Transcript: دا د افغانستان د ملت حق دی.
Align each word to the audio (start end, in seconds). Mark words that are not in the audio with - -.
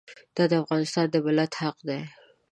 دا 0.35 0.43
د 0.51 0.53
افغانستان 0.63 1.05
د 1.11 1.15
ملت 1.25 1.51
حق 1.61 1.77
دی. 1.87 2.01